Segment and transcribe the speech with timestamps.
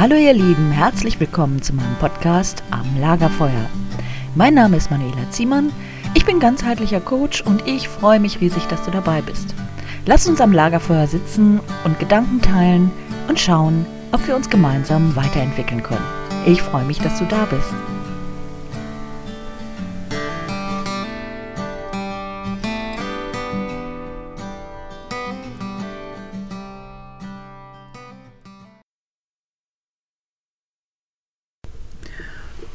[0.00, 3.68] Hallo ihr Lieben, herzlich willkommen zu meinem Podcast Am Lagerfeuer.
[4.34, 5.70] Mein Name ist Manuela Ziemann,
[6.14, 9.54] ich bin ganzheitlicher Coach und ich freue mich riesig, dass du dabei bist.
[10.06, 12.90] Lass uns am Lagerfeuer sitzen und Gedanken teilen
[13.28, 16.06] und schauen, ob wir uns gemeinsam weiterentwickeln können.
[16.46, 17.74] Ich freue mich, dass du da bist.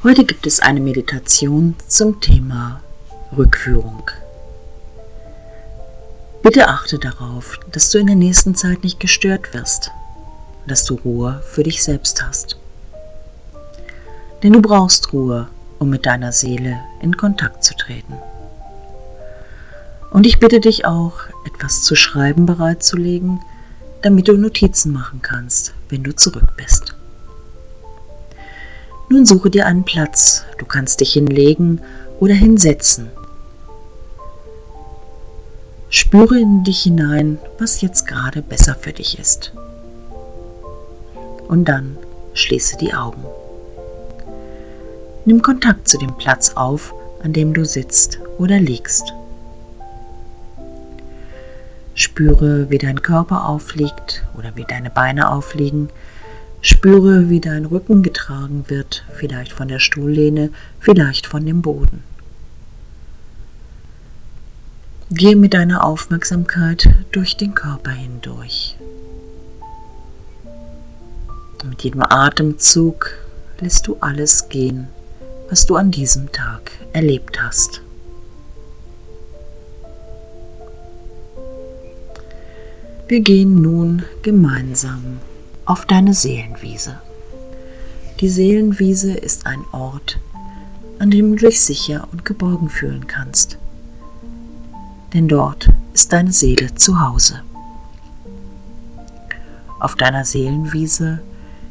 [0.05, 2.82] Heute gibt es eine Meditation zum Thema
[3.36, 4.09] Rückführung.
[6.41, 9.91] Bitte achte darauf, dass du in der nächsten Zeit nicht gestört wirst
[10.68, 12.58] dass du Ruhe für dich selbst hast.
[14.44, 15.48] Denn du brauchst Ruhe,
[15.80, 18.13] um mit deiner Seele in Kontakt zu treten.
[20.12, 23.41] Und ich bitte dich auch, etwas zu schreiben bereitzulegen,
[24.02, 26.95] damit du Notizen machen kannst, wenn du zurück bist.
[29.16, 30.44] Nun suche dir einen Platz.
[30.58, 31.80] Du kannst dich hinlegen
[32.20, 33.08] oder hinsetzen.
[35.88, 39.54] Spüre in dich hinein, was jetzt gerade besser für dich ist.
[41.48, 41.96] Und dann
[42.34, 43.24] schließe die Augen.
[45.24, 46.93] Nimm Kontakt zu dem Platz auf,
[47.24, 49.13] an dem du sitzt oder liegst.
[51.93, 55.88] Spüre, wie dein Körper aufliegt oder wie deine Beine aufliegen,
[56.68, 60.49] Spüre, wie dein Rücken getragen wird, vielleicht von der Stuhllehne,
[60.80, 62.02] vielleicht von dem Boden.
[65.12, 68.78] Gehe mit deiner Aufmerksamkeit durch den Körper hindurch.
[71.69, 73.12] Mit jedem Atemzug
[73.59, 74.88] lässt du alles gehen,
[75.52, 77.84] was du an diesem Tag erlebt hast.
[83.08, 85.19] Wir gehen nun gemeinsam
[85.66, 87.00] auf deine Seelenwiese.
[88.19, 90.19] Die Seelenwiese ist ein Ort,
[91.00, 93.58] an dem du dich sicher und geborgen fühlen kannst.
[95.14, 97.42] Denn dort ist deine Seele zu Hause.
[99.80, 101.22] Auf deiner Seelenwiese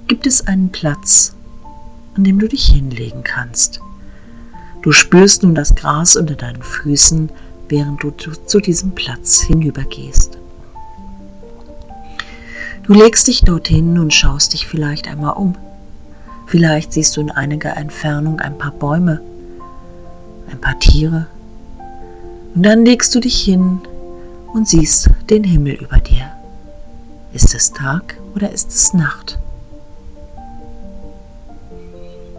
[0.06, 1.34] gibt es einen Platz,
[2.16, 3.81] an dem du dich hinlegen kannst.
[4.82, 7.31] Du spürst nun das Gras unter deinen Füßen,
[7.69, 10.38] während du zu diesem Platz hinübergehst.
[12.87, 15.56] Du legst dich dorthin und schaust dich vielleicht einmal um.
[16.47, 19.22] Vielleicht siehst du in einiger Entfernung ein paar Bäume,
[20.50, 21.27] ein paar Tiere.
[22.55, 23.81] Und dann legst du dich hin
[24.53, 26.31] und siehst den Himmel über dir.
[27.33, 29.39] Ist es Tag oder ist es Nacht?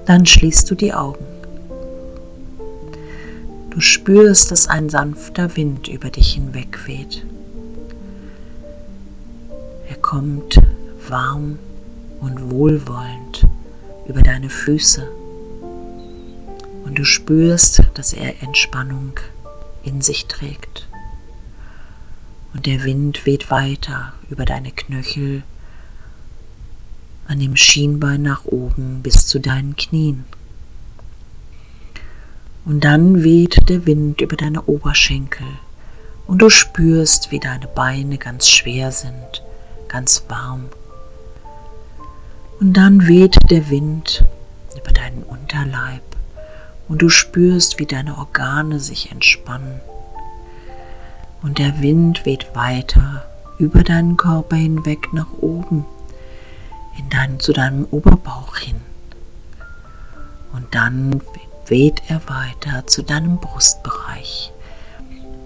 [0.05, 1.25] Dann schließt du die Augen.
[3.71, 7.25] Du spürst, dass ein sanfter Wind über dich hinweg weht
[10.15, 10.61] kommt
[11.09, 11.59] warm
[12.21, 13.45] und wohlwollend
[14.07, 15.11] über deine Füße
[16.85, 19.19] und du spürst, dass er Entspannung
[19.83, 20.87] in sich trägt.
[22.53, 25.43] Und der Wind weht weiter über deine Knöchel,
[27.27, 30.23] an dem Schienbein nach oben bis zu deinen Knien.
[32.63, 35.45] Und dann weht der Wind über deine Oberschenkel
[36.25, 39.43] und du spürst, wie deine Beine ganz schwer sind
[39.87, 40.69] ganz warm.
[42.59, 44.23] Und dann weht der Wind
[44.77, 46.03] über deinen Unterleib
[46.87, 49.81] und du spürst, wie deine Organe sich entspannen.
[51.41, 53.25] Und der Wind weht weiter
[53.57, 55.85] über deinen Körper hinweg nach oben,
[56.97, 58.81] in dein, zu deinem Oberbauch hin.
[60.53, 61.21] Und dann
[61.67, 64.51] weht er weiter zu deinem Brustbereich.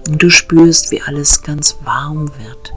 [0.08, 2.74] Und du spürst, wie alles ganz warm wird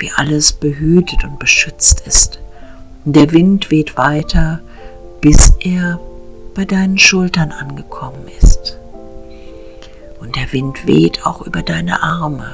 [0.00, 2.40] wie alles behütet und beschützt ist.
[3.04, 4.60] Der Wind weht weiter,
[5.20, 5.98] bis er
[6.54, 8.78] bei deinen Schultern angekommen ist.
[10.20, 12.52] Und der Wind weht auch über deine Arme.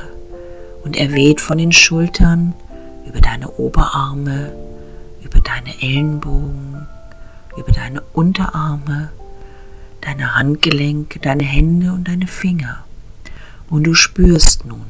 [0.85, 2.55] Und er weht von den Schultern
[3.07, 4.53] über deine Oberarme,
[5.23, 6.87] über deine Ellenbogen,
[7.57, 9.11] über deine Unterarme,
[10.03, 12.85] deine Handgelenke, deine Hände und deine Finger.
[13.71, 14.85] Und du spürst nun,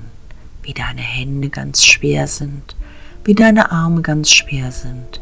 [0.65, 2.75] wie deine Hände ganz schwer sind,
[3.25, 5.21] wie deine Arme ganz schwer sind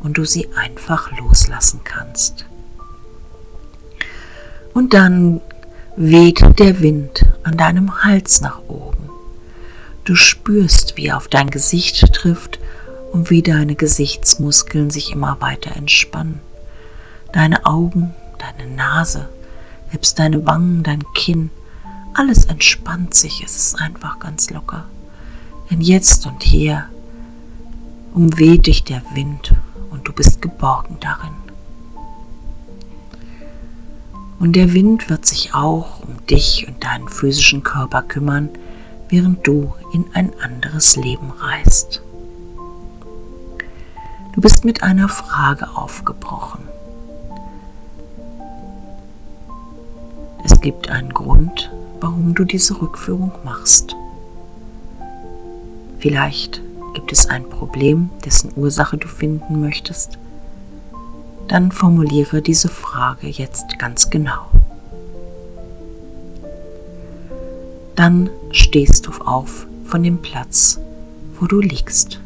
[0.00, 2.46] und du sie einfach loslassen kannst.
[4.74, 5.40] Und dann
[5.96, 9.10] weht der Wind an deinem Hals nach oben.
[10.04, 12.58] Du spürst, wie er auf dein Gesicht trifft
[13.12, 16.40] und wie deine Gesichtsmuskeln sich immer weiter entspannen.
[17.32, 19.28] Deine Augen, deine Nase,
[19.90, 21.50] selbst deine Wangen, dein Kinn,
[22.14, 24.84] alles entspannt sich, es ist einfach ganz locker.
[25.70, 26.86] Denn jetzt und hier
[28.14, 29.54] umweht dich der Wind
[29.90, 31.32] und du bist geborgen darin.
[34.38, 38.48] Und der Wind wird sich auch um dich und deinen physischen Körper kümmern,
[39.08, 42.02] während du in ein anderes Leben reist.
[44.32, 46.62] Du bist mit einer Frage aufgebrochen.
[50.44, 51.70] Es gibt einen Grund,
[52.02, 53.94] warum du diese Rückführung machst.
[56.00, 56.60] Vielleicht
[56.94, 60.18] gibt es ein Problem, dessen Ursache du finden möchtest.
[61.46, 64.46] Dann formuliere diese Frage jetzt ganz genau.
[67.94, 70.80] Dann stehst du auf von dem Platz,
[71.38, 72.20] wo du liegst.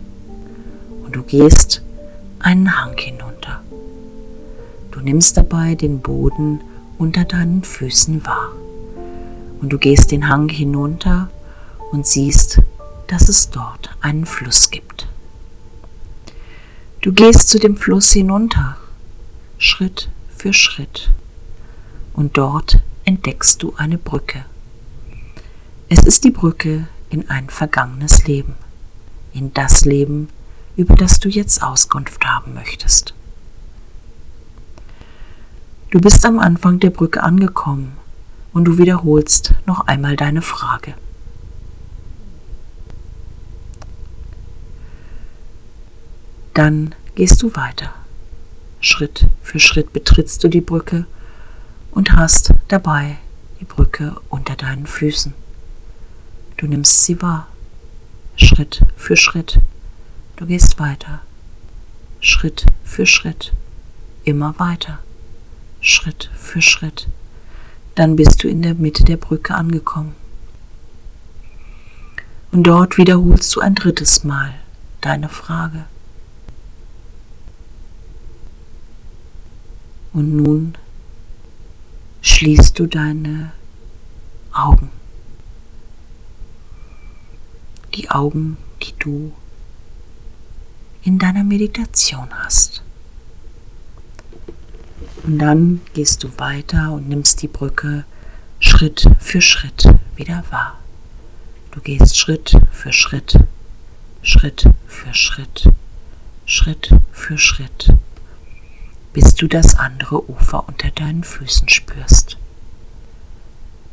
[1.04, 1.82] Und du gehst
[2.38, 3.60] einen Hang hinunter.
[4.90, 6.60] Du nimmst dabei den Boden
[6.96, 8.52] unter deinen Füßen wahr.
[9.60, 11.30] Und du gehst den Hang hinunter
[11.90, 12.60] und siehst,
[13.06, 15.08] dass es dort einen Fluss gibt.
[17.00, 18.76] Du gehst zu dem Fluss hinunter,
[19.58, 21.12] Schritt für Schritt,
[22.12, 24.44] und dort entdeckst du eine Brücke.
[25.88, 28.54] Es ist die Brücke in ein vergangenes Leben,
[29.32, 30.28] in das Leben,
[30.76, 33.14] über das du jetzt Auskunft haben möchtest.
[35.90, 37.96] Du bist am Anfang der Brücke angekommen
[38.56, 40.94] und du wiederholst noch einmal deine Frage.
[46.54, 47.92] Dann gehst du weiter.
[48.80, 51.04] Schritt für Schritt betrittst du die Brücke
[51.90, 53.18] und hast dabei
[53.60, 55.34] die Brücke unter deinen Füßen.
[56.56, 57.48] Du nimmst sie wahr.
[58.36, 59.60] Schritt für Schritt
[60.36, 61.20] Du gehst weiter,
[62.20, 63.52] Schritt für Schritt,
[64.24, 65.00] immer weiter,
[65.82, 67.06] Schritt für Schritt.
[67.96, 70.14] Dann bist du in der Mitte der Brücke angekommen.
[72.52, 74.54] Und dort wiederholst du ein drittes Mal
[75.00, 75.86] deine Frage.
[80.12, 80.78] Und nun
[82.22, 83.52] schließt du deine
[84.52, 84.90] Augen.
[87.94, 89.32] Die Augen, die du
[91.02, 92.75] in deiner Meditation hast.
[95.26, 98.04] Und dann gehst du weiter und nimmst die Brücke
[98.60, 100.78] Schritt für Schritt wieder wahr.
[101.72, 103.36] Du gehst Schritt für Schritt,
[104.22, 105.68] Schritt für Schritt,
[106.44, 107.92] Schritt für Schritt,
[109.12, 112.38] bis du das andere Ufer unter deinen Füßen spürst.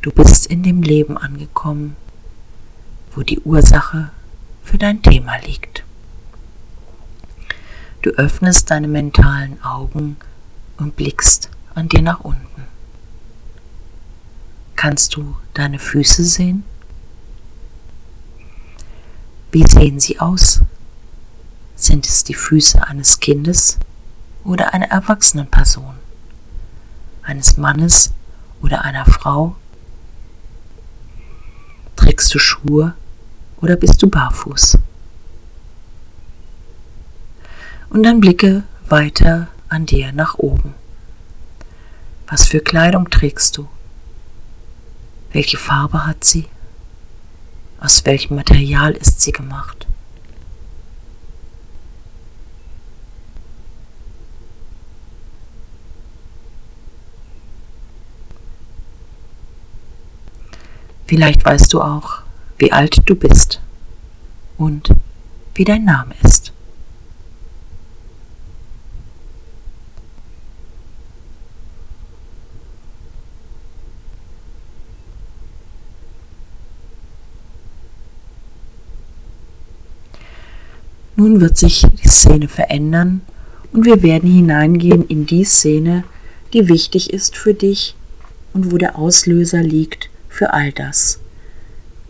[0.02, 1.96] Du bist in dem Leben angekommen,
[3.12, 4.10] wo die Ursache
[4.62, 5.82] für dein Thema liegt.
[8.02, 10.16] Du öffnest deine mentalen Augen
[10.78, 12.64] und blickst an dir nach unten.
[14.76, 16.64] Kannst du deine Füße sehen?
[19.52, 20.60] Wie sehen sie aus?
[21.76, 23.78] Sind es die Füße eines Kindes
[24.42, 25.94] oder einer erwachsenen Person?
[27.22, 28.12] Eines Mannes
[28.62, 29.56] oder einer Frau?
[31.96, 32.94] Trägst du Schuhe
[33.60, 34.78] oder bist du barfuß?
[37.94, 40.74] und dann blicke weiter an dir nach oben.
[42.28, 43.68] Was für Kleidung trägst du?
[45.32, 46.46] Welche Farbe hat sie?
[47.80, 49.86] Aus welchem Material ist sie gemacht?
[61.06, 62.22] Vielleicht weißt du auch,
[62.56, 63.60] wie alt du bist
[64.56, 64.88] und
[65.54, 66.53] wie dein Name ist.
[81.16, 83.20] Nun wird sich die Szene verändern
[83.72, 86.04] und wir werden hineingehen in die Szene,
[86.52, 87.94] die wichtig ist für dich
[88.52, 91.20] und wo der Auslöser liegt für all das,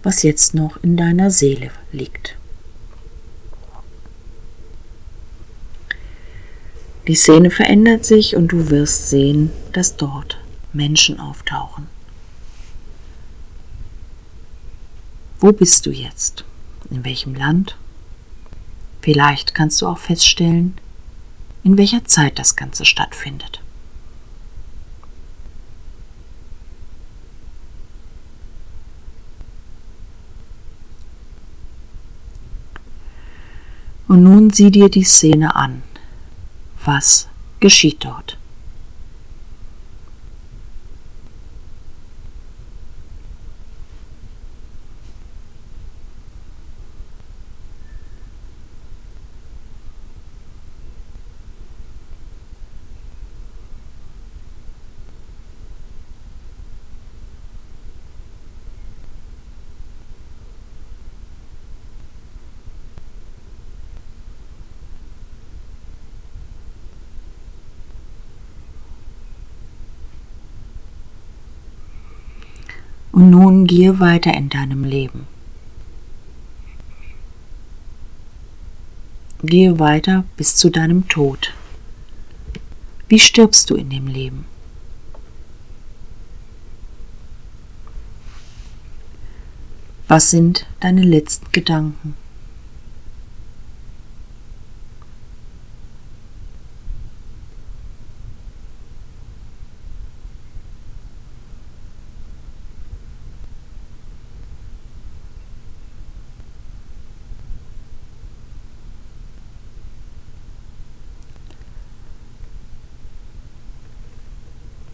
[0.03, 2.37] was jetzt noch in deiner Seele liegt.
[7.07, 10.39] Die Szene verändert sich und du wirst sehen, dass dort
[10.73, 11.87] Menschen auftauchen.
[15.39, 16.45] Wo bist du jetzt?
[16.91, 17.77] In welchem Land?
[19.05, 20.79] Vielleicht kannst du auch feststellen,
[21.63, 23.61] in welcher Zeit das Ganze stattfindet.
[34.09, 35.83] Und nun sieh dir die Szene an.
[36.83, 37.29] Was
[37.61, 38.39] geschieht dort?
[73.15, 75.29] Und nun gehe weiter in deinem Leben.
[79.41, 81.55] Gehe weiter bis zu deinem Tod.
[83.07, 84.47] Wie stirbst du in dem Leben?
[90.09, 92.17] Was sind deine letzten Gedanken?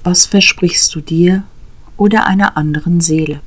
[0.03, 1.45] Was versprichst du dir
[1.99, 3.41] oder einer anderen Seele?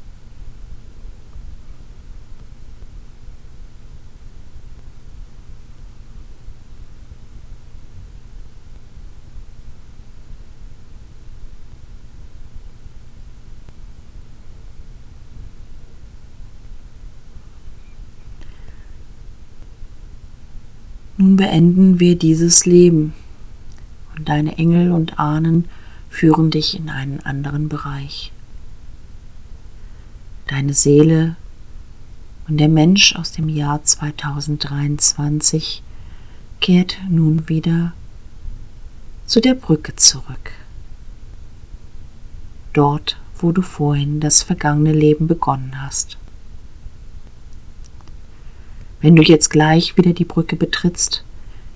[21.18, 23.14] Nun beenden wir dieses Leben
[24.16, 25.68] und deine Engel und Ahnen
[26.14, 28.32] führen dich in einen anderen Bereich.
[30.48, 31.36] Deine Seele
[32.48, 35.82] und der Mensch aus dem Jahr 2023
[36.62, 37.94] kehrt nun wieder
[39.26, 40.52] zu der Brücke zurück.
[42.74, 46.18] Dort, wo du vorhin das vergangene Leben begonnen hast.
[49.02, 51.24] Wenn du jetzt gleich wieder die Brücke betrittst,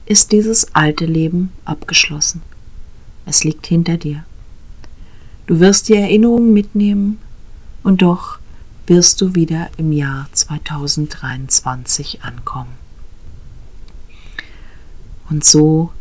[0.06, 2.44] ist dieses alte Leben abgeschlossen.
[3.28, 4.24] Es liegt hinter dir.
[5.48, 7.20] Du wirst die Erinnerungen mitnehmen
[7.84, 8.40] und doch
[8.88, 12.72] wirst du wieder im Jahr 2023 ankommen.
[15.30, 15.92] Und so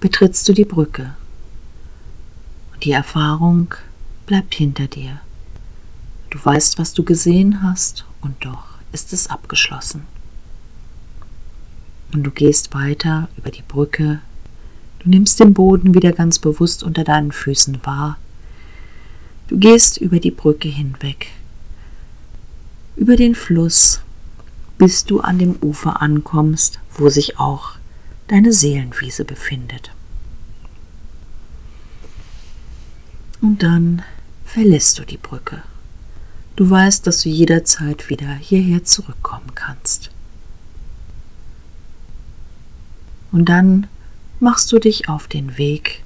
[0.00, 1.14] betrittst du die Brücke
[2.74, 3.74] und die Erfahrung
[4.26, 5.22] bleibt hinter dir.
[6.28, 10.02] Du weißt, was du gesehen hast und doch ist es abgeschlossen.
[12.12, 14.20] Und du gehst weiter über die Brücke
[15.00, 18.18] Du nimmst den Boden wieder ganz bewusst unter deinen Füßen wahr.
[19.46, 21.28] Du gehst über die Brücke hinweg,
[22.96, 24.00] über den Fluss,
[24.76, 27.76] bis du an dem Ufer ankommst, wo sich auch
[28.26, 29.90] deine Seelenwiese befindet.
[33.40, 34.02] Und dann
[34.44, 35.62] verlässt du die Brücke.
[36.56, 40.10] Du weißt, dass du jederzeit wieder hierher zurückkommen kannst.
[43.30, 43.86] Und dann
[44.40, 46.02] machst du dich auf den Weg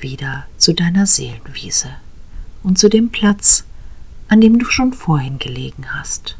[0.00, 1.90] wieder zu deiner Seelenwiese
[2.62, 3.64] und zu dem Platz,
[4.28, 6.36] an dem du schon vorhin gelegen hast.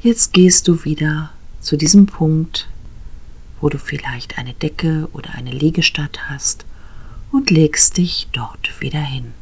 [0.00, 2.68] Jetzt gehst du wieder zu diesem Punkt,
[3.60, 6.64] wo du vielleicht eine Decke oder eine Liegestatt hast
[7.32, 9.32] und legst dich dort wieder hin.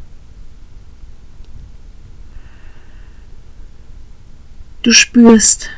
[4.82, 5.70] Du spürst,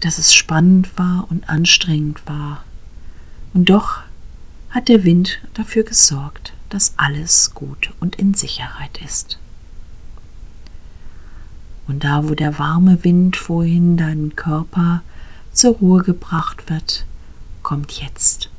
[0.00, 2.64] dass es spannend war und anstrengend war.
[3.54, 3.98] Und doch
[4.70, 9.38] hat der Wind dafür gesorgt, dass alles gut und in Sicherheit ist.
[11.86, 15.02] Und da, wo der warme Wind vorhin deinen Körper
[15.52, 17.06] zur Ruhe gebracht wird,
[17.62, 18.50] kommt jetzt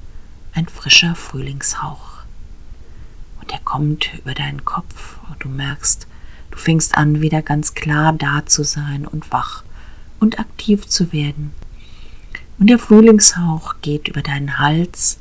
[0.53, 2.23] ein frischer Frühlingshauch.
[3.39, 6.07] Und er kommt über deinen Kopf und du merkst,
[6.49, 9.63] du fängst an, wieder ganz klar da zu sein und wach
[10.19, 11.51] und aktiv zu werden.
[12.59, 15.19] Und der Frühlingshauch geht über deinen Hals,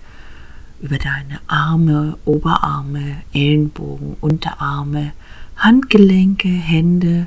[0.81, 5.13] über deine Arme, Oberarme, Ellenbogen, Unterarme,
[5.57, 7.27] Handgelenke, Hände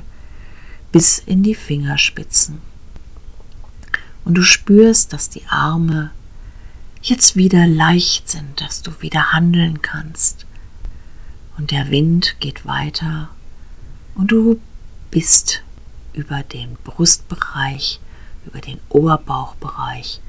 [0.90, 2.58] bis in die Fingerspitzen.
[4.24, 6.10] Und du spürst, dass die Arme
[7.02, 10.46] jetzt wieder leicht sind, dass du wieder handeln kannst.
[11.58, 13.30] Und der Wind geht weiter
[14.14, 14.60] und du
[15.10, 15.62] bist
[16.12, 18.00] über den Brustbereich,
[18.46, 20.20] über den Oberbauchbereich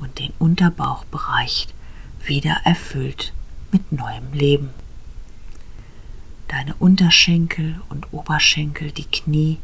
[0.00, 1.68] und den Unterbauchbereich
[2.24, 3.32] wieder erfüllt
[3.72, 4.70] mit neuem Leben.
[6.48, 9.58] Deine Unterschenkel und Oberschenkel, die Knie,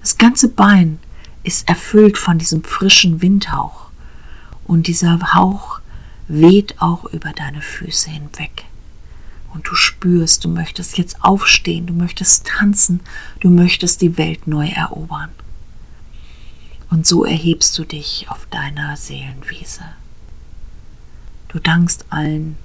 [0.00, 0.98] das ganze Bein
[1.44, 3.90] ist erfüllt von diesem frischen Windhauch
[4.64, 5.80] und dieser Hauch
[6.26, 8.64] weht auch über deine Füße hinweg
[9.54, 13.00] und du spürst, du möchtest jetzt aufstehen, du möchtest tanzen,
[13.40, 15.30] du möchtest die Welt neu erobern.
[16.90, 19.84] Und so erhebst du dich auf deiner Seelenwiese.
[21.48, 22.56] Du dankst allen,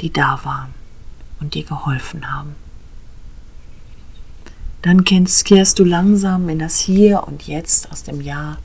[0.00, 0.72] die da waren
[1.40, 2.54] und dir geholfen haben.
[4.82, 8.58] Dann kehrst du langsam in das Hier und Jetzt aus dem Jahr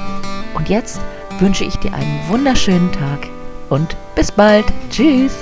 [0.54, 1.00] Und jetzt
[1.38, 3.28] wünsche ich dir einen wunderschönen Tag
[3.68, 4.66] und bis bald.
[4.90, 5.34] Tschüss.